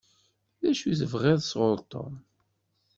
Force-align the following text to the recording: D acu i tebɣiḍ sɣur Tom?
D 0.61 0.63
acu 0.69 0.85
i 0.91 0.93
tebɣiḍ 0.99 1.39
sɣur 1.43 1.79
Tom? 1.91 2.13